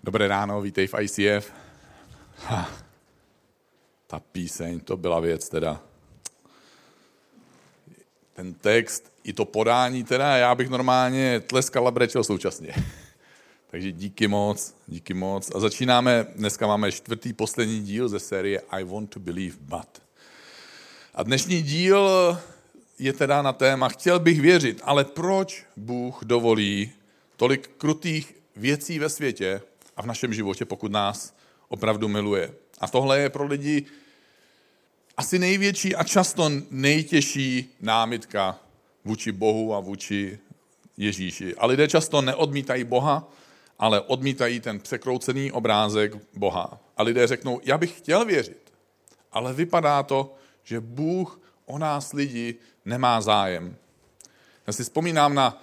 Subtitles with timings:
[0.00, 1.52] Dobré ráno, vítej v ICF.
[2.36, 2.70] Ha,
[4.06, 5.82] ta píseň, to byla věc teda.
[8.32, 12.74] Ten text, i to podání teda, já bych normálně tleskal a brečel současně.
[13.70, 15.54] Takže díky moc, díky moc.
[15.54, 20.02] A začínáme, dneska máme čtvrtý, poslední díl ze série I want to believe, but.
[21.14, 22.08] A dnešní díl
[22.98, 26.92] je teda na téma Chtěl bych věřit, ale proč Bůh dovolí
[27.36, 29.60] tolik krutých věcí ve světě,
[30.00, 31.36] a v našem životě, pokud nás
[31.68, 32.54] opravdu miluje.
[32.80, 33.84] A tohle je pro lidi
[35.16, 38.58] asi největší a často nejtěžší námitka
[39.04, 40.38] vůči Bohu a vůči
[40.96, 41.54] Ježíši.
[41.54, 43.28] A lidé často neodmítají Boha,
[43.78, 46.80] ale odmítají ten překroucený obrázek Boha.
[46.96, 48.72] A lidé řeknou, já bych chtěl věřit,
[49.32, 52.54] ale vypadá to, že Bůh o nás lidi
[52.84, 53.76] nemá zájem.
[54.66, 55.62] Já si vzpomínám na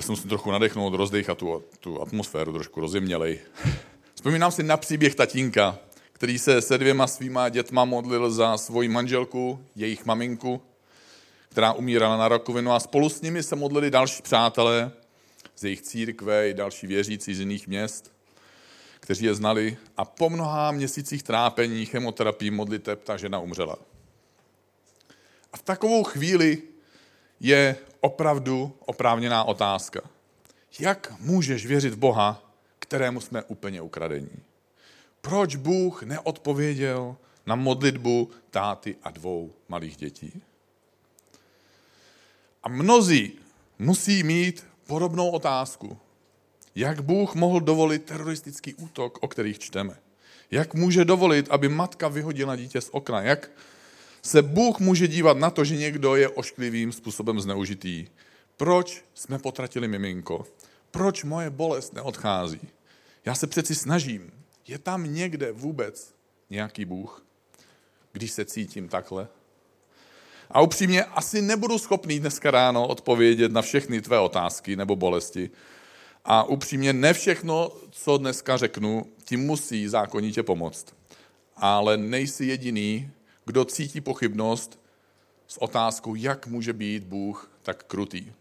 [0.00, 3.38] já jsem si trochu nadechnul, rozdechat tu, tu atmosféru, trošku rozjemnělej.
[4.14, 5.78] Vzpomínám si na příběh tatínka,
[6.12, 10.62] který se se dvěma svýma dětma modlil za svoji manželku, jejich maminku,
[11.48, 14.92] která umírala na rakovinu a spolu s nimi se modlili další přátelé
[15.56, 18.12] z jejich církve i další věřící z jiných měst,
[19.00, 23.76] kteří je znali a po mnoha měsících trápení, chemoterapii, modliteb ta žena umřela.
[25.52, 26.62] A v takovou chvíli
[27.40, 30.00] je opravdu oprávněná otázka.
[30.78, 34.30] Jak můžeš věřit v Boha, kterému jsme úplně ukradení?
[35.20, 40.42] Proč Bůh neodpověděl na modlitbu táty a dvou malých dětí?
[42.62, 43.32] A mnozí
[43.78, 45.98] musí mít podobnou otázku.
[46.74, 49.96] Jak Bůh mohl dovolit teroristický útok, o kterých čteme?
[50.50, 53.20] Jak může dovolit, aby matka vyhodila dítě z okna?
[53.20, 53.50] Jak
[54.22, 58.06] se Bůh může dívat na to, že někdo je ošklivým způsobem zneužitý.
[58.56, 60.46] Proč jsme potratili miminko?
[60.90, 62.60] Proč moje bolest neodchází?
[63.24, 64.32] Já se přeci snažím.
[64.66, 66.14] Je tam někde vůbec
[66.50, 67.24] nějaký Bůh,
[68.12, 69.28] když se cítím takhle?
[70.50, 75.50] A upřímně, asi nebudu schopný dneska ráno odpovědět na všechny tvé otázky nebo bolesti.
[76.24, 80.86] A upřímně, ne všechno, co dneska řeknu, ti musí zákonitě pomoct.
[81.56, 83.10] Ale nejsi jediný,
[83.46, 84.80] kdo cítí pochybnost
[85.46, 88.32] s otázkou, jak může být Bůh tak krutý.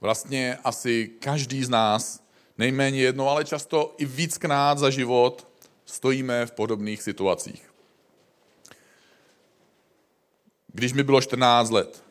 [0.00, 2.22] Vlastně asi každý z nás,
[2.58, 5.48] nejméně jednou, ale často i víckrát za život,
[5.84, 7.70] stojíme v podobných situacích.
[10.72, 12.04] Když mi bylo 14 let,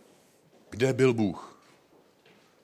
[0.69, 1.59] kde byl Bůh?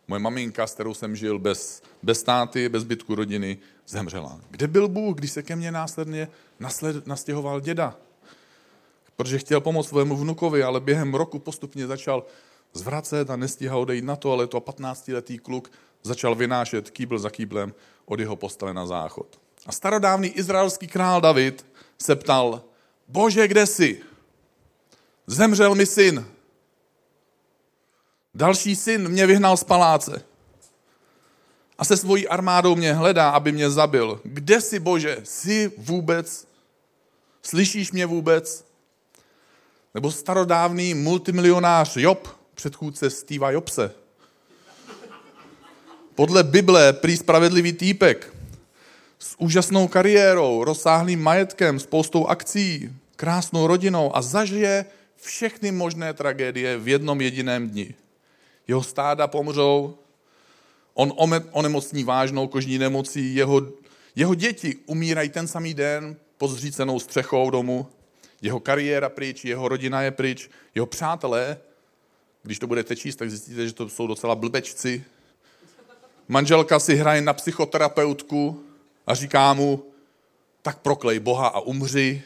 [0.07, 3.57] Moje maminka, s kterou jsem žil bez, bez táty, bez zbytku rodiny,
[3.87, 4.41] zemřela.
[4.49, 6.27] Kde byl Bůh, když se ke mně následně
[6.59, 7.97] nasled, nastěhoval děda?
[9.15, 12.25] Protože chtěl pomoct svému vnukovi, ale během roku postupně začal
[12.73, 15.71] zvracet a nestíhal odejít na to, ale to 15-letý kluk
[16.03, 17.73] začal vynášet kýbl za kýblem
[18.05, 19.39] od jeho postele na záchod.
[19.65, 21.65] A starodávný izraelský král David
[22.01, 22.61] se ptal,
[23.07, 24.01] bože, kde jsi?
[25.27, 26.25] Zemřel mi syn.
[28.35, 30.25] Další syn mě vyhnal z paláce.
[31.77, 34.21] A se svojí armádou mě hledá, aby mě zabil.
[34.23, 35.17] Kde jsi, bože?
[35.23, 36.47] Jsi vůbec?
[37.43, 38.65] Slyšíš mě vůbec?
[39.93, 43.91] Nebo starodávný multimilionář Job, předchůdce Steva Jobse.
[46.15, 48.33] Podle Bible prý spravedlivý týpek
[49.19, 56.87] s úžasnou kariérou, rozsáhlým majetkem, spoustou akcí, krásnou rodinou a zažije všechny možné tragédie v
[56.87, 57.93] jednom jediném dni.
[58.67, 59.97] Jeho stáda pomřou,
[60.93, 61.13] on
[61.51, 63.61] onemocní vážnou kožní nemocí, jeho,
[64.15, 67.87] jeho děti umírají ten samý den pod zřícenou střechou domu
[68.43, 71.57] jeho kariéra pryč, jeho rodina je pryč, jeho přátelé,
[72.43, 75.03] když to budete číst, tak zjistíte, že to jsou docela blbečci.
[76.27, 78.63] Manželka si hraje na psychoterapeutku
[79.07, 79.83] a říká mu,
[80.61, 82.23] tak proklej Boha a umři.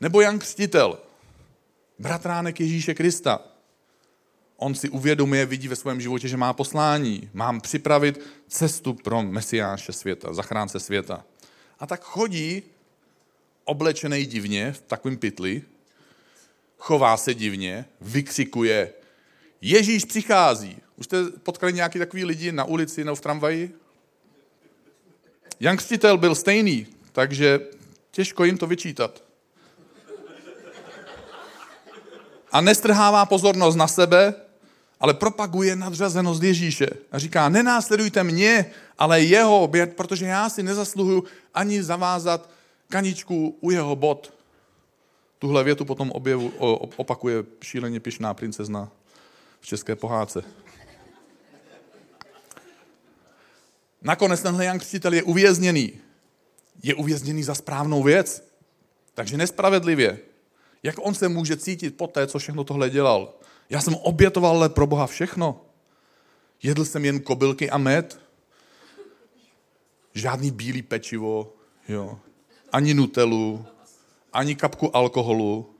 [0.00, 0.98] Nebo Jan Křtitel,
[1.98, 3.40] bratránek Ježíše Krista.
[4.56, 7.30] On si uvědomuje, vidí ve svém životě, že má poslání.
[7.32, 11.24] Mám připravit cestu pro Mesiáše světa, zachránce světa.
[11.80, 12.62] A tak chodí
[13.64, 15.62] oblečený divně, v takovém pytli,
[16.78, 18.92] chová se divně, vykřikuje,
[19.60, 20.78] Ježíš přichází.
[20.96, 23.74] Už jste potkali nějaký takový lidi na ulici nebo v tramvaji?
[25.60, 27.60] Jan Křtitel byl stejný, takže
[28.10, 29.24] těžko jim to vyčítat.
[32.52, 34.34] A nestrhává pozornost na sebe,
[35.00, 36.86] ale propaguje nadřazenost Ježíše.
[37.12, 38.66] A říká, nenásledujte mě,
[38.98, 41.24] ale jeho, protože já si nezasluhuju
[41.54, 42.50] ani zavázat
[42.88, 44.34] kaničku u jeho bod.
[45.38, 46.52] Tuhle větu potom objevu,
[46.96, 48.90] opakuje šíleně pišná princezna
[49.60, 50.42] v české pohádce.
[54.02, 55.92] Nakonec tenhle Jan Křtitel je uvězněný.
[56.82, 58.50] Je uvězněný za správnou věc.
[59.14, 60.18] Takže nespravedlivě.
[60.82, 63.34] Jak on se může cítit po té, co všechno tohle dělal?
[63.70, 65.60] Já jsem obětoval ale pro Boha všechno.
[66.62, 68.20] Jedl jsem jen kobylky a med.
[70.14, 71.52] Žádný bílý pečivo,
[71.88, 72.18] jo.
[72.72, 73.66] ani nutelu,
[74.32, 75.74] ani kapku alkoholu.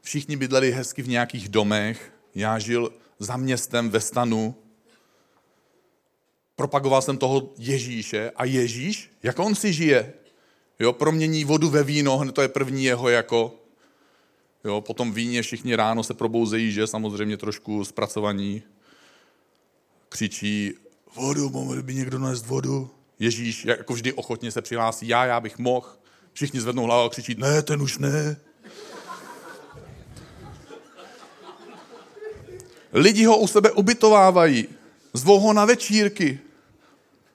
[0.00, 2.12] Všichni bydleli hezky v nějakých domech.
[2.34, 4.54] Já žil za městem ve stanu.
[6.56, 10.12] Propagoval jsem toho Ježíše a Ježíš, jak on si žije?
[10.78, 13.59] Jo, promění vodu ve víno, hned to je první jeho jako.
[14.64, 18.62] Jo, potom víně všichni ráno se probouzejí, že samozřejmě trošku zpracovaní.
[20.08, 20.74] Křičí,
[21.16, 22.90] vodu, mohl by někdo nést vodu?
[23.18, 25.88] Ježíš jako vždy ochotně se přihlásí, já, já bych mohl.
[26.32, 28.36] Všichni zvednou hlavu a křičí, ne, ten už ne.
[32.92, 34.68] Lidi ho u sebe ubytovávají,
[35.14, 36.38] zvou ho na večírky,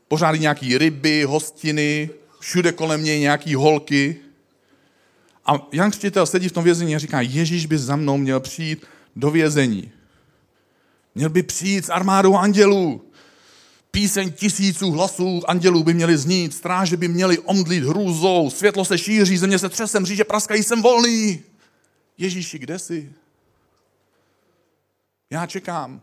[0.08, 4.25] pořádí nějaký ryby, hostiny, všude kolem něj nějaký holky.
[5.46, 8.86] A Jan Křtitel sedí v tom vězení a říká, Ježíš by za mnou měl přijít
[9.16, 9.92] do vězení.
[11.16, 13.02] Měl by přijít s armádou andělů.
[13.92, 19.38] Píseň tisíců hlasů andělů by měly znít, stráže by měly omdlít hrůzou, světlo se šíří,
[19.38, 21.44] země se třesem, mříže praskají, jsem volný.
[22.18, 23.14] Ježíši, kde jsi?
[25.30, 26.02] Já čekám.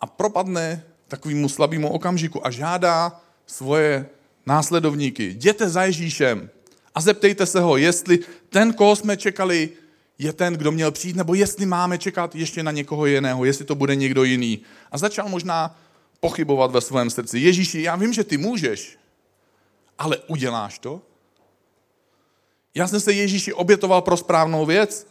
[0.00, 4.06] A propadne takovému slabému okamžiku a žádá svoje
[4.46, 6.50] následovníky, jděte za Ježíšem
[6.94, 8.18] a zeptejte se ho, jestli
[8.48, 9.70] ten, koho jsme čekali,
[10.18, 13.74] je ten, kdo měl přijít, nebo jestli máme čekat ještě na někoho jiného, jestli to
[13.74, 14.62] bude někdo jiný.
[14.90, 15.78] A začal možná
[16.20, 17.38] pochybovat ve svém srdci.
[17.38, 18.98] Ježíši, já vím, že ty můžeš,
[19.98, 21.02] ale uděláš to?
[22.74, 25.06] Já jsem se Ježíši obětoval pro správnou věc.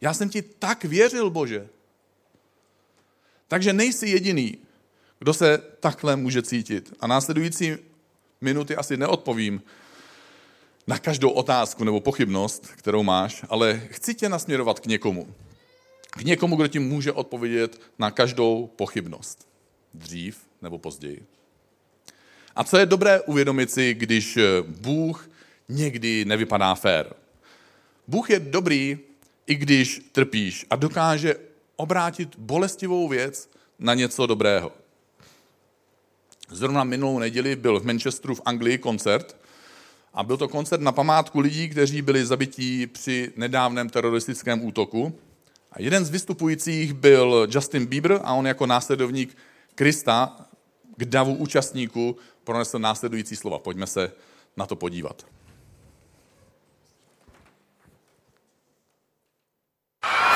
[0.00, 1.68] Já jsem ti tak věřil, Bože.
[3.48, 4.58] Takže nejsi jediný,
[5.18, 6.92] kdo se takhle může cítit.
[7.00, 7.76] A následující
[8.44, 9.62] minuty asi neodpovím
[10.86, 15.34] na každou otázku nebo pochybnost, kterou máš, ale chci tě nasměrovat k někomu.
[16.10, 19.48] K někomu, kdo ti může odpovědět na každou pochybnost.
[19.94, 21.22] Dřív nebo později.
[22.56, 25.30] A co je dobré uvědomit si, když Bůh
[25.68, 27.14] někdy nevypadá fér.
[28.08, 28.98] Bůh je dobrý,
[29.46, 31.36] i když trpíš a dokáže
[31.76, 34.72] obrátit bolestivou věc na něco dobrého.
[36.50, 39.36] Zrovna minulou neděli byl v Manchesteru v Anglii koncert
[40.14, 45.18] a byl to koncert na památku lidí, kteří byli zabití při nedávném teroristickém útoku.
[45.72, 49.36] A jeden z vystupujících byl Justin Bieber a on jako následovník
[49.74, 50.36] Krista
[50.96, 53.58] k davu účastníků pronesl následující slova.
[53.58, 54.12] Pojďme se
[54.56, 55.26] na to podívat.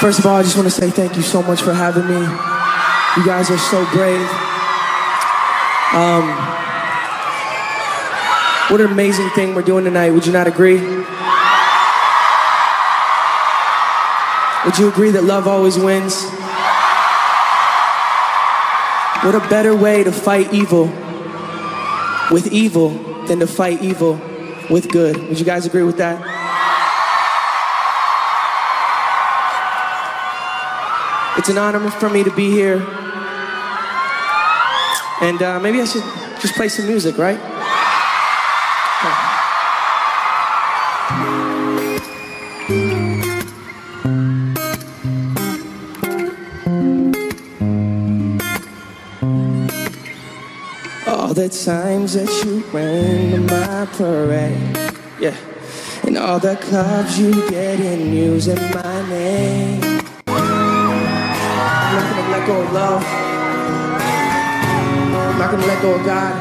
[0.00, 2.20] First of all, I just want to say thank you so much for having me.
[3.16, 4.48] You guys are so brave.
[5.93, 6.29] Um,
[8.70, 10.11] what an amazing thing we're doing tonight.
[10.11, 10.79] Would you not agree?
[14.67, 16.25] Would you agree that love always wins?
[19.25, 20.93] What a better way to fight evil
[22.31, 22.90] with evil
[23.26, 24.20] than to fight evil
[24.69, 25.17] with good.
[25.29, 26.20] Would you guys agree with that?
[31.38, 32.87] It's an honor for me to be here.
[35.20, 36.04] And uh, maybe I should
[36.40, 37.40] just play some music, right?
[51.08, 55.37] All the times that you ran to my parade, yeah,
[56.04, 59.82] and all the clubs you get in using my name.
[60.28, 63.27] I'm not gonna let go of love.
[65.40, 66.35] I'm not gonna let go of God.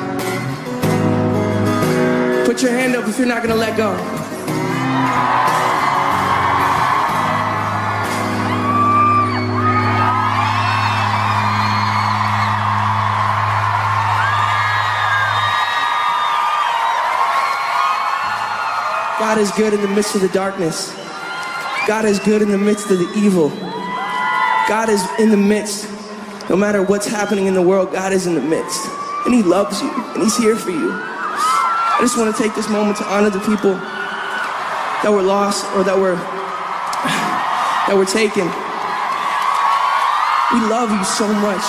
[2.47, 3.95] Put your hand up if you're not gonna let go.
[19.19, 20.91] God is good in the midst of the darkness.
[21.85, 23.49] God is good in the midst of the evil.
[24.67, 25.96] God is in the midst.
[26.49, 28.87] No matter what's happening in the world, God is in the midst.
[29.25, 30.91] And He loves you, and He's here for you.
[30.91, 35.83] I just want to take this moment to honor the people that were lost or
[35.83, 36.15] that were
[37.87, 38.47] that were taken.
[40.53, 41.65] We love you so much.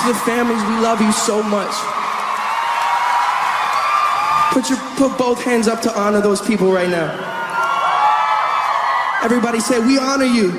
[0.00, 1.72] To the families, we love you so much.
[4.52, 7.10] Put your put both hands up to honor those people right now.
[9.22, 10.50] Everybody say, we honor you.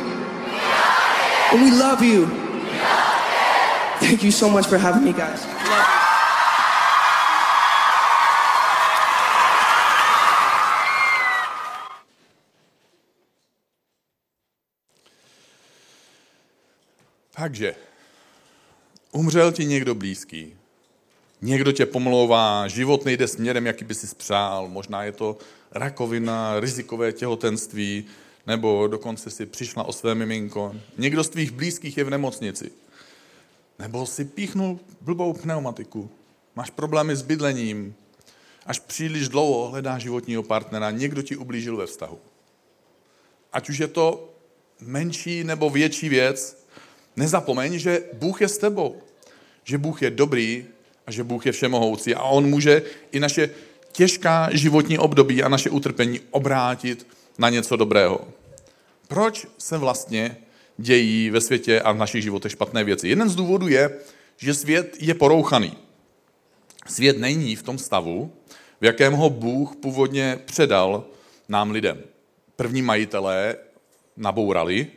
[1.51, 2.44] And we love you.
[4.05, 5.41] Thank you so much for having me, guys.
[17.31, 17.75] Takže,
[19.11, 20.53] umřel ti někdo blízký.
[21.41, 24.67] Někdo tě pomlouvá, život nejde směrem, jaký by si spřál.
[24.67, 25.37] Možná je to
[25.71, 28.05] rakovina, rizikové těhotenství,
[28.47, 30.75] nebo dokonce si přišla o své miminko.
[30.97, 32.71] Někdo z tvých blízkých je v nemocnici.
[33.79, 36.09] Nebo si píchnul blbou pneumatiku.
[36.55, 37.95] Máš problémy s bydlením.
[38.65, 40.91] Až příliš dlouho hledáš životního partnera.
[40.91, 42.19] Někdo ti ublížil ve vztahu.
[43.53, 44.33] Ať už je to
[44.81, 46.65] menší nebo větší věc,
[47.15, 49.01] nezapomeň, že Bůh je s tebou.
[49.63, 50.65] Že Bůh je dobrý
[51.07, 53.49] a že Bůh je všemohoucí a On může i naše
[53.91, 58.27] těžká životní období a naše utrpení obrátit na něco dobrého.
[59.07, 60.37] Proč se vlastně
[60.77, 63.07] dějí ve světě a v našich životech špatné věci?
[63.07, 63.99] Jeden z důvodů je,
[64.37, 65.77] že svět je porouchaný.
[66.87, 68.33] Svět není v tom stavu,
[68.81, 71.05] v jakém ho Bůh původně předal
[71.49, 72.03] nám lidem.
[72.55, 73.55] První majitelé
[74.17, 74.87] nabourali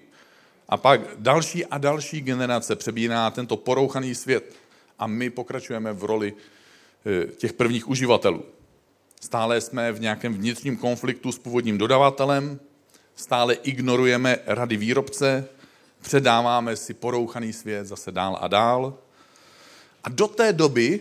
[0.69, 4.55] a pak další a další generace přebírá tento porouchaný svět
[4.99, 6.35] a my pokračujeme v roli
[7.07, 8.45] eh, těch prvních uživatelů.
[9.21, 12.61] Stále jsme v nějakém vnitřním konfliktu s původním dodavatelem,
[13.15, 15.49] stále ignorujeme rady výrobce,
[16.03, 18.95] předáváme si porouchaný svět zase dál a dál.
[20.05, 21.01] A do té doby,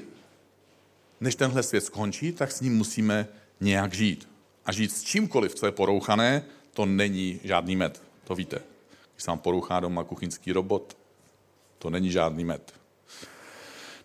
[1.22, 3.28] než tenhle svět skončí, tak s ním musíme
[3.60, 4.30] nějak žít.
[4.66, 8.02] A žít s čímkoliv, co je porouchané, to není žádný med.
[8.24, 8.60] To víte.
[9.14, 10.98] Když se vám porouchá doma kuchyňský robot,
[11.80, 12.74] to není žádný med.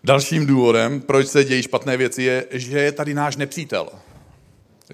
[0.04, 3.88] Dalším důvodem, proč se dějí špatné věci, je, že je tady náš nepřítel.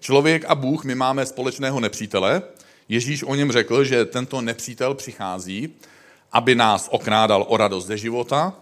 [0.00, 2.42] Člověk a Bůh, my máme společného nepřítele.
[2.88, 5.74] Ježíš o něm řekl, že tento nepřítel přichází,
[6.32, 8.54] aby nás okrádal o radost ze života,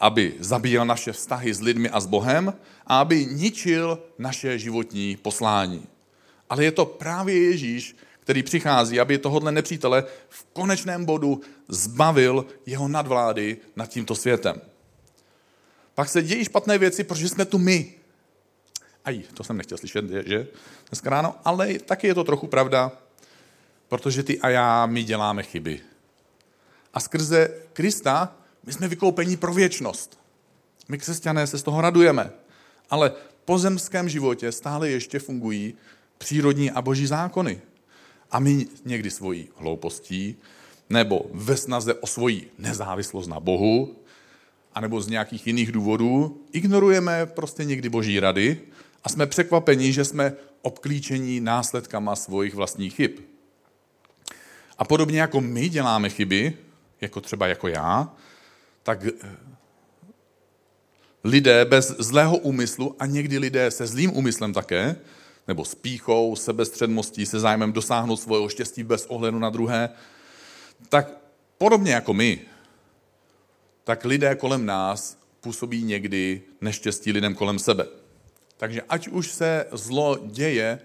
[0.00, 2.54] aby zabíjel naše vztahy s lidmi a s Bohem
[2.86, 5.86] a aby ničil naše životní poslání.
[6.50, 12.88] Ale je to právě Ježíš, který přichází, aby tohohle nepřítele v konečném bodu zbavil jeho
[12.88, 14.60] nadvlády nad tímto světem.
[15.94, 17.94] Pak se dějí špatné věci, protože jsme tu my.
[19.04, 20.46] Aj, to jsem nechtěl slyšet, že?
[20.88, 22.92] Dneska ráno, ale taky je to trochu pravda,
[23.88, 25.80] protože ty a já, my děláme chyby.
[26.94, 30.18] A skrze Krista my jsme vykoupení pro věčnost.
[30.88, 32.30] My křesťané se z toho radujeme.
[32.90, 35.74] Ale v pozemském životě stále ještě fungují
[36.18, 37.60] přírodní a boží zákony.
[38.30, 40.36] A my někdy svojí hloupostí
[40.90, 43.96] nebo ve snaze o svoji nezávislost na Bohu
[44.78, 48.60] anebo z nějakých jiných důvodů, ignorujeme prostě někdy boží rady
[49.04, 53.10] a jsme překvapeni, že jsme obklíčení následkama svých vlastních chyb.
[54.78, 56.56] A podobně jako my děláme chyby,
[57.00, 58.12] jako třeba jako já,
[58.82, 59.36] tak eh,
[61.24, 64.96] lidé bez zlého úmyslu a někdy lidé se zlým úmyslem také,
[65.48, 69.90] nebo s píchou, sebestředností, se zájmem dosáhnout svého štěstí bez ohledu na druhé,
[70.88, 71.12] tak
[71.58, 72.40] podobně jako my,
[73.84, 77.86] tak lidé kolem nás působí někdy neštěstí lidem kolem sebe.
[78.56, 80.78] Takže ať už se zlo děje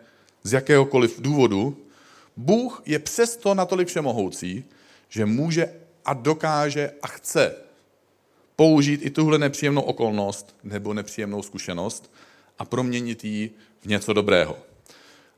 [0.43, 1.77] z jakéhokoliv důvodu,
[2.37, 4.63] Bůh je přesto natolik všemohoucí,
[5.09, 5.73] že může
[6.05, 7.55] a dokáže a chce
[8.55, 12.11] použít i tuhle nepříjemnou okolnost nebo nepříjemnou zkušenost
[12.59, 14.57] a proměnit ji v něco dobrého.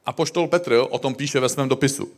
[0.05, 2.09] A poštol Petr o tom píše ve svém dopisu.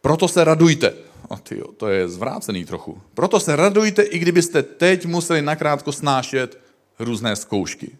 [0.00, 0.94] Proto se radujte.
[1.30, 3.02] A tyjo, to je zvrácený trochu.
[3.14, 6.58] Proto se radujte, i kdybyste teď museli nakrátko snášet
[6.98, 7.96] různé zkoušky.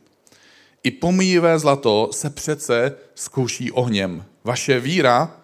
[0.83, 4.25] I pomíjivé zlato se přece zkouší ohněm.
[4.45, 5.40] Vaše víra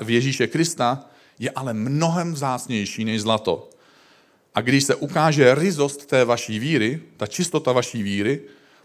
[0.00, 1.04] v Ježíše Krista
[1.38, 3.70] je ale mnohem vzácnější než zlato.
[4.54, 8.40] A když se ukáže rizost té vaší víry, ta čistota vaší víry,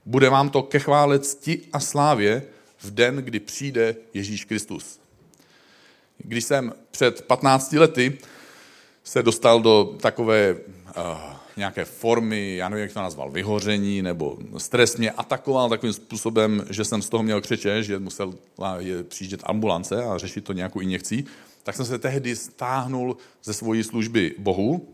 [0.06, 2.44] bude vám to ke chvále cti a slávě
[2.78, 5.00] v den, kdy přijde Ježíš Kristus.
[6.18, 8.18] Když jsem před 15 lety
[9.04, 14.98] se dostal do takové uh, nějaké formy, já nevím, jak to nazval, vyhoření, nebo stres
[14.98, 18.34] mě atakoval takovým způsobem, že jsem z toho měl křeče, že musel
[19.08, 21.26] přijíždět ambulance a řešit to nějakou injekcí,
[21.64, 24.88] tak jsem se tehdy stáhnul ze svojí služby Bohu,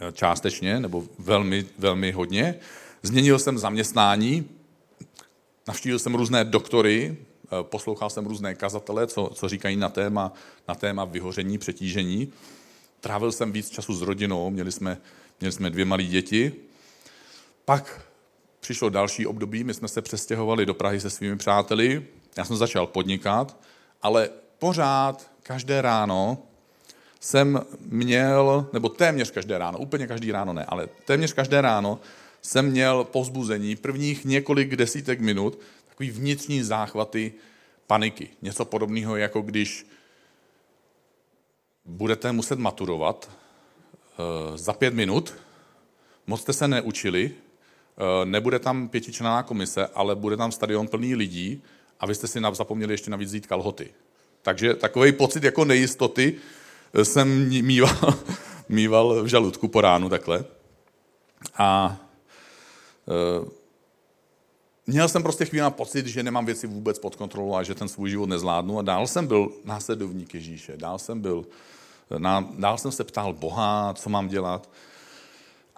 [0.00, 2.54] eh, částečně, nebo velmi, velmi hodně.
[3.02, 4.48] Změnil jsem zaměstnání,
[5.68, 7.16] navštívil jsem různé doktory,
[7.52, 10.32] Eh, poslouchal jsem různé kazatele, co, co říkají na téma,
[10.68, 12.32] na téma vyhoření, přetížení.
[13.00, 14.98] Trávil jsem víc času s rodinou, měli jsme,
[15.40, 16.52] měli jsme dvě malé děti.
[17.64, 18.00] Pak
[18.60, 22.86] přišlo další období, my jsme se přestěhovali do Prahy se svými přáteli, já jsem začal
[22.86, 23.56] podnikat,
[24.02, 26.38] ale pořád, každé ráno
[27.20, 32.00] jsem měl, nebo téměř každé ráno, úplně každý ráno ne, ale téměř každé ráno
[32.42, 37.32] jsem měl povzbuzení prvních několik desítek minut, takový vnitřní záchvaty
[37.86, 38.28] paniky.
[38.42, 39.86] Něco podobného, jako když
[41.84, 45.34] budete muset maturovat uh, za pět minut,
[46.26, 51.62] moc jste se neučili, uh, nebude tam pětičlená komise, ale bude tam stadion plný lidí
[52.00, 53.90] a vy jste si zapomněli ještě navíc vzít kalhoty.
[54.42, 56.34] Takže takový pocit jako nejistoty
[56.94, 58.14] eh, jsem mýval,
[58.68, 60.44] mýval v žaludku po ránu takhle.
[61.58, 61.96] A
[64.86, 67.88] měl jsem prostě chvíli na pocit, že nemám věci vůbec pod kontrolou a že ten
[67.88, 68.78] svůj život nezvládnu.
[68.78, 70.76] A dál jsem byl následovník Ježíše.
[70.76, 71.46] Dál jsem byl,
[72.58, 74.70] dál jsem se ptal Boha, co mám dělat.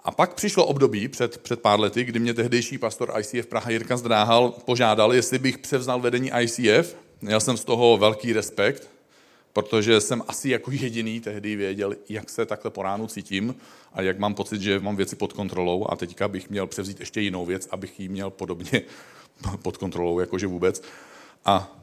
[0.03, 3.97] A pak přišlo období před, před pár lety, kdy mě tehdejší pastor ICF Praha Jirka
[3.97, 6.95] Zdráhal požádal, jestli bych převzal vedení ICF.
[7.21, 8.89] Měl jsem z toho velký respekt,
[9.53, 13.55] protože jsem asi jako jediný tehdy věděl, jak se takhle po ránu cítím
[13.93, 17.21] a jak mám pocit, že mám věci pod kontrolou a teďka bych měl převzít ještě
[17.21, 18.81] jinou věc, abych ji měl podobně
[19.61, 20.83] pod kontrolou, jakože vůbec.
[21.45, 21.77] A,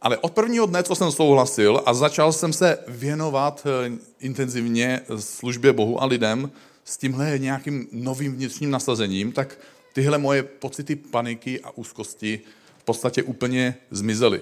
[0.00, 5.72] ale od prvního dne, co jsem souhlasil a začal jsem se věnovat eh, intenzivně službě
[5.72, 6.50] Bohu a lidem
[6.84, 9.58] s tímhle nějakým novým vnitřním nasazením, tak
[9.92, 12.40] tyhle moje pocity paniky a úzkosti
[12.78, 14.40] v podstatě úplně zmizely.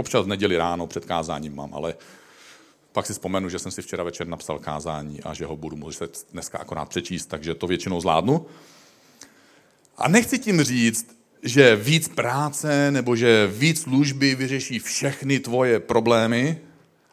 [0.00, 1.94] Občas v neděli ráno před kázáním mám, ale
[2.92, 6.26] pak si vzpomenu, že jsem si včera večer napsal kázání a že ho budu muset
[6.32, 8.46] dneska akorát přečíst, takže to většinou zvládnu.
[9.96, 16.60] A nechci tím říct, že víc práce nebo že víc služby vyřeší všechny tvoje problémy,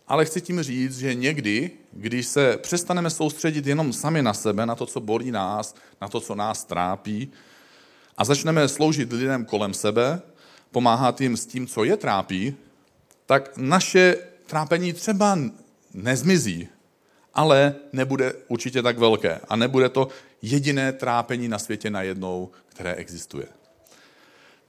[0.07, 4.75] ale chci tím říct, že někdy, když se přestaneme soustředit jenom sami na sebe, na
[4.75, 7.31] to, co bolí nás, na to, co nás trápí,
[8.17, 10.21] a začneme sloužit lidem kolem sebe,
[10.71, 12.55] pomáhat jim s tím, co je trápí,
[13.27, 14.15] tak naše
[14.45, 15.39] trápení třeba
[15.93, 16.67] nezmizí,
[17.33, 19.39] ale nebude určitě tak velké.
[19.49, 20.07] A nebude to
[20.41, 23.45] jediné trápení na světě najednou, které existuje.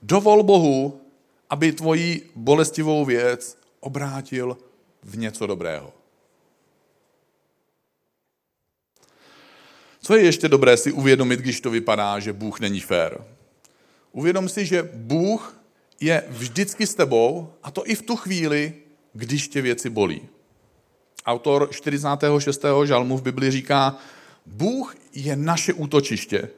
[0.02, 1.00] Dovol Bohu,
[1.50, 4.58] aby tvoji bolestivou věc obrátil
[5.02, 5.92] v něco dobrého.
[10.00, 13.24] Co je ještě dobré si uvědomit, když to vypadá, že Bůh není fér?
[14.12, 15.57] Uvědom si, že Bůh
[16.00, 18.74] je vždycky s tebou, a to i v tu chvíli,
[19.12, 20.28] když tě věci bolí.
[21.26, 22.64] Autor 46.
[22.84, 23.96] žalmu v Bibli říká,
[24.46, 26.50] Bůh je naše útočiště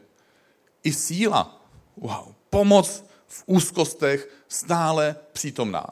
[0.82, 1.66] i síla.
[1.96, 5.86] Wow, pomoc v úzkostech stále přítomná.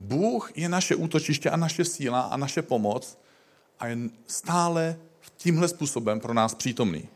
[0.00, 3.18] Bůh je naše útočiště a naše síla a naše pomoc
[3.78, 4.96] a je stále
[5.36, 7.08] tímhle způsobem pro nás přítomný.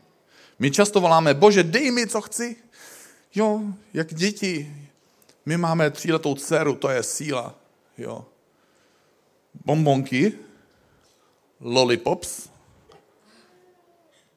[0.59, 2.55] My často voláme, bože, dej mi, co chci.
[3.35, 3.61] Jo,
[3.93, 4.75] jak děti.
[5.45, 7.55] My máme tříletou dceru, to je síla.
[7.97, 8.25] Jo.
[9.65, 10.33] Bombonky,
[11.59, 12.49] lollipops,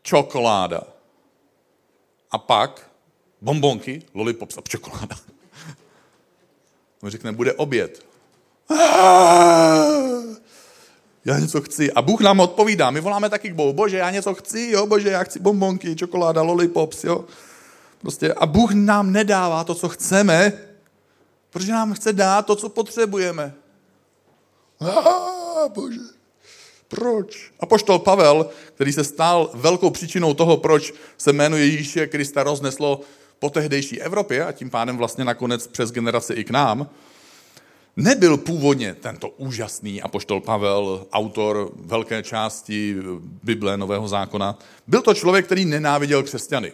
[0.02, 0.82] čokoláda.
[2.30, 2.90] A pak
[3.40, 5.16] bombonky, lollipops a čokoláda.
[7.02, 8.06] On řekne, bude oběd.
[11.24, 11.92] Já něco chci.
[11.92, 12.90] A Bůh nám odpovídá.
[12.90, 13.72] My voláme taky k Bohu.
[13.72, 17.24] Bože, já něco chci, jo, bože, já chci bombonky, čokoláda, lollipops, jo.
[18.00, 20.52] Prostě, a Bůh nám nedává to, co chceme,
[21.50, 23.54] protože nám chce dát to, co potřebujeme.
[24.80, 26.00] Ah, bože,
[26.88, 27.52] proč?
[27.60, 33.00] A poštol Pavel, který se stal velkou příčinou toho, proč se jméno Ježíše Krista rozneslo
[33.38, 36.88] po tehdejší Evropě a tím pádem vlastně nakonec přes generace i k nám,
[37.96, 42.96] nebyl původně tento úžasný apoštol Pavel, autor velké části
[43.42, 44.58] Bible Nového zákona.
[44.86, 46.72] Byl to člověk, který nenáviděl křesťany.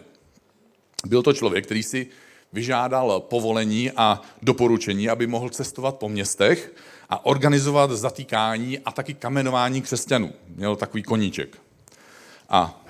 [1.07, 2.07] Byl to člověk, který si
[2.53, 6.73] vyžádal povolení a doporučení, aby mohl cestovat po městech
[7.09, 10.33] a organizovat zatýkání a taky kamenování křesťanů.
[10.55, 11.57] Měl takový koníček.
[12.49, 12.81] A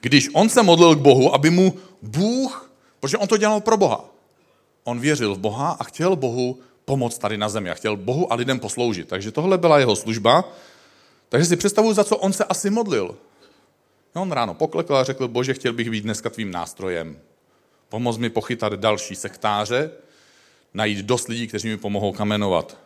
[0.00, 4.04] když on se modlil k Bohu, aby mu Bůh, protože on to dělal pro Boha,
[4.84, 8.34] on věřil v Boha a chtěl Bohu pomoct tady na zemi a chtěl Bohu a
[8.34, 9.08] lidem posloužit.
[9.08, 10.44] Takže tohle byla jeho služba.
[11.28, 13.16] Takže si představuji, za co on se asi modlil.
[14.14, 17.18] On ráno poklekl a řekl, bože, chtěl bych být dneska tvým nástrojem.
[17.88, 19.90] Pomoz mi pochytat další sektáře,
[20.74, 22.78] najít dost lidí, kteří mi pomohou kamenovat.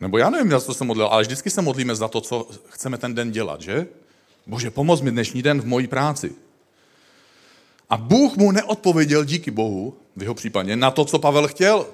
[0.00, 2.98] Nebo já nevím, za co se modlil, ale vždycky se modlíme za to, co chceme
[2.98, 3.86] ten den dělat, že?
[4.46, 6.34] Bože, pomoz mi dnešní den v mojí práci.
[7.90, 11.86] A Bůh mu neodpověděl díky Bohu, v jeho případě, na to, co Pavel chtěl.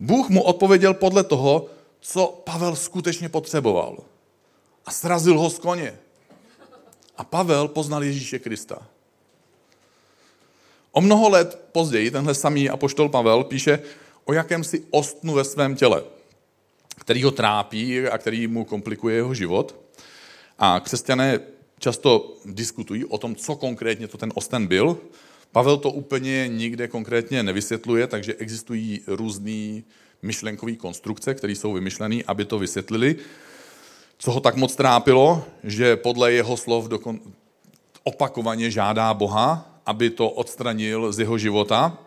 [0.00, 1.66] Bůh mu odpověděl podle toho,
[2.00, 3.98] co Pavel skutečně potřeboval.
[4.86, 5.98] A srazil ho z koně.
[7.20, 8.86] A Pavel poznal Ježíše Krista.
[10.92, 13.78] O mnoho let později tenhle samý apoštol Pavel píše
[14.24, 16.04] o jakémsi ostnu ve svém těle.
[17.00, 19.80] který ho trápí a který mu komplikuje jeho život.
[20.58, 21.40] A křesťané
[21.78, 24.98] často diskutují o tom, co konkrétně to ten osten byl.
[25.52, 29.82] Pavel to úplně nikde konkrétně nevysvětluje, takže existují různé
[30.22, 33.16] myšlenkové konstrukce, které jsou vymyšlené, aby to vysvětlili.
[34.20, 37.20] Co ho tak moc trápilo, že podle jeho slov dokon...
[38.04, 41.98] opakovaně žádá Boha, aby to odstranil z jeho života.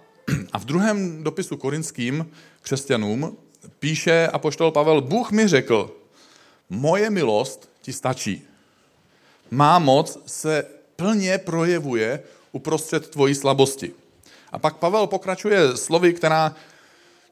[0.51, 2.29] A v druhém dopisu korinským
[2.61, 3.37] křesťanům
[3.79, 5.91] píše apoštol Pavel, Bůh mi řekl,
[6.69, 8.41] moje milost ti stačí.
[9.51, 13.91] Má moc se plně projevuje uprostřed tvojí slabosti.
[14.51, 16.55] A pak Pavel pokračuje slovy, která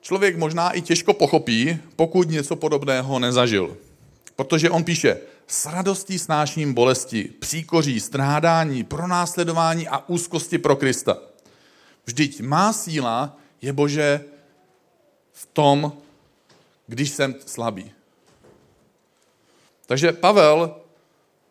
[0.02, 3.78] člověk možná i těžko pochopí, pokud něco podobného nezažil.
[4.36, 5.17] Protože on píše,
[5.48, 11.17] s radostí snáším bolesti, příkoří, strádání, pronásledování a úzkosti pro Krista.
[12.06, 14.26] Vždyť má síla je Bože
[15.34, 15.94] v tom,
[16.88, 17.91] když jsem slabý.
[19.86, 20.76] Takže Pavel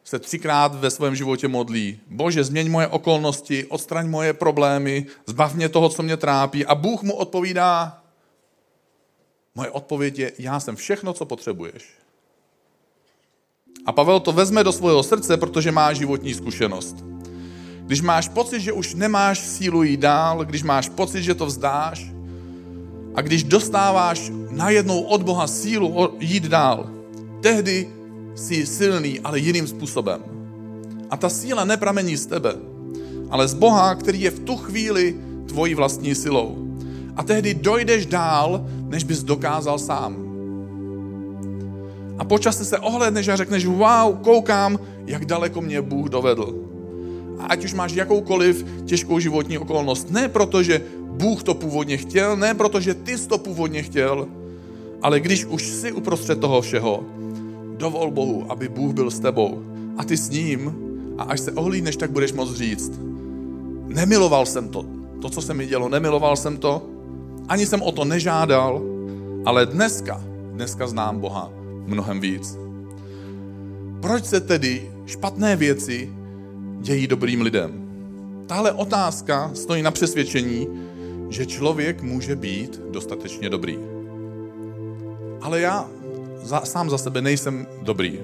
[0.05, 2.01] se třikrát ve svém životě modlí.
[2.07, 6.66] Bože, změň moje okolnosti, odstraň moje problémy, zbav mě toho, co mě trápí.
[6.66, 8.03] A Bůh mu odpovídá,
[9.55, 12.00] moje odpověď je, já jsem všechno, co potřebuješ.
[13.87, 16.97] A Pavel to vezme do svého srdce, protože má životní zkušenost.
[17.87, 22.12] Když máš pocit, že už nemáš sílu jít dál, když máš pocit, že to vzdáš,
[23.14, 26.90] a když dostáváš najednou od Boha sílu jít dál,
[27.40, 27.88] tehdy
[28.35, 30.21] jsi silný, ale jiným způsobem.
[31.11, 32.55] A ta síla nepramení z tebe,
[33.31, 35.16] ale z Boha, který je v tu chvíli
[35.47, 36.59] tvojí vlastní silou.
[37.16, 40.30] A tehdy dojdeš dál, než bys dokázal sám.
[42.20, 46.54] A počasí se ohledneš a řekneš, wow, koukám, jak daleko mě Bůh dovedl.
[47.38, 52.54] A ať už máš jakoukoliv těžkou životní okolnost, ne protože Bůh to původně chtěl, ne
[52.54, 54.28] protože ty jsi to původně chtěl,
[55.02, 57.04] ale když už jsi uprostřed toho všeho,
[57.76, 59.62] dovol Bohu, aby Bůh byl s tebou.
[59.96, 60.74] A ty s ním.
[61.18, 62.92] A až se ohlídneš, tak budeš moct říct,
[63.87, 64.85] nemiloval jsem to,
[65.20, 66.83] to, co se mi dělo, nemiloval jsem to,
[67.48, 68.83] ani jsem o to nežádal,
[69.44, 70.20] ale dneska,
[70.52, 71.60] dneska znám Boha
[71.90, 72.59] mnohem víc.
[74.03, 76.12] Proč se tedy špatné věci
[76.81, 77.72] dějí dobrým lidem?
[78.46, 80.68] Tahle otázka stojí na přesvědčení,
[81.29, 83.79] že člověk může být dostatečně dobrý.
[85.40, 85.88] Ale já
[86.42, 88.20] za, sám za sebe nejsem dobrý.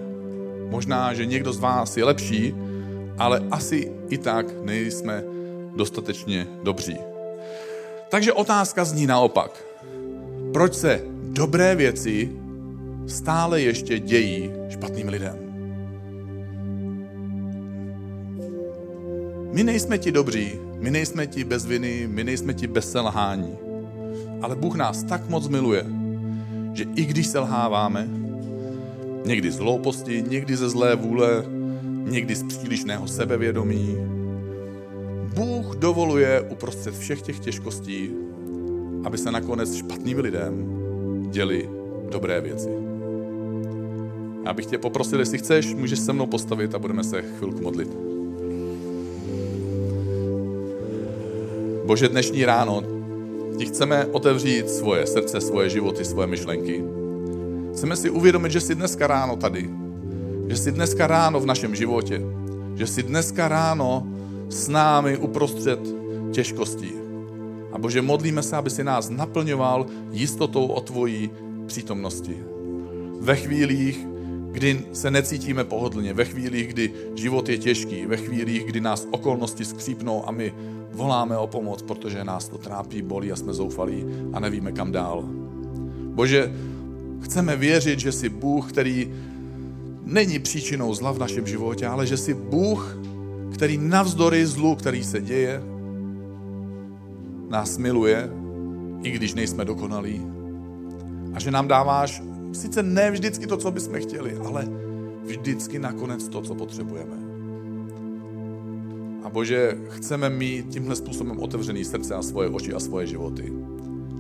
[0.71, 2.55] Možná, že někdo z vás je lepší,
[3.19, 5.23] ale asi i tak nejsme
[5.77, 6.97] dostatečně dobří.
[8.09, 9.65] Takže otázka zní naopak.
[10.53, 12.31] Proč se dobré věci
[13.07, 15.37] stále ještě dějí špatným lidem?
[19.53, 23.59] My nejsme ti dobří, my nejsme ti bez viny, my nejsme ti bez selhání.
[24.43, 25.85] Ale Bůh nás tak moc miluje,
[26.73, 28.09] že i když selháváme,
[29.25, 31.45] někdy z hlouposti, někdy ze zlé vůle,
[32.05, 33.97] někdy z přílišného sebevědomí,
[35.35, 38.11] Bůh dovoluje uprostřed všech těch těžkostí,
[39.05, 40.81] aby se nakonec špatným lidem
[41.31, 41.69] děli
[42.11, 42.86] dobré věci.
[44.47, 47.89] Já bych tě poprosil, jestli chceš, můžeš se mnou postavit a budeme se chvilku modlit.
[51.87, 52.83] Bože, dnešní ráno
[53.59, 56.85] ti chceme otevřít svoje srdce, svoje životy, svoje myšlenky.
[57.73, 59.71] Chceme si uvědomit, že jsi dneska ráno tady.
[60.49, 62.23] Že jsi dneska ráno v našem životě.
[62.75, 64.07] Že jsi dneska ráno
[64.49, 65.81] s námi uprostřed
[66.33, 66.93] těžkostí.
[67.73, 71.31] A Bože, modlíme se, aby si nás naplňoval jistotou o tvojí
[71.67, 72.37] přítomnosti.
[73.21, 74.16] Ve chvílích,
[74.57, 79.65] kdy se necítíme pohodlně, ve chvílích, kdy život je těžký, ve chvílích, kdy nás okolnosti
[79.65, 80.55] skřípnou a my
[80.93, 85.25] voláme o pomoc, protože nás to trápí, bolí a jsme zoufalí a nevíme kam dál.
[86.15, 86.53] Bože,
[87.21, 89.13] chceme věřit, že jsi Bůh, který
[90.05, 92.99] není příčinou zla v našem životě, ale že jsi Bůh,
[93.53, 95.63] který navzdory zlu, který se děje,
[97.49, 98.31] nás miluje,
[99.03, 100.23] i když nejsme dokonalí.
[101.35, 104.69] A že nám dáváš sice ne vždycky to, co bychom chtěli, ale
[105.25, 107.17] vždycky nakonec to, co potřebujeme.
[109.23, 113.53] A Bože, chceme mít tímhle způsobem otevřený srdce a svoje oči a svoje životy.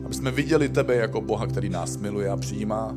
[0.04, 2.96] Aby jsme viděli Tebe jako Boha, který nás miluje a přijímá,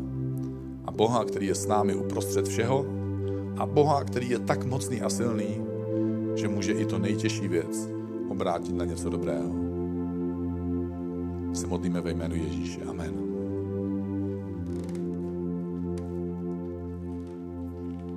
[0.86, 2.86] a Boha, který je s námi uprostřed všeho,
[3.58, 5.62] a Boha, který je tak mocný a silný,
[6.36, 7.90] že může i to nejtěžší věc
[8.30, 9.50] obrátit na něco dobrého.
[11.54, 12.82] Se modlíme ve jménu Ježíše.
[12.90, 13.19] Amen.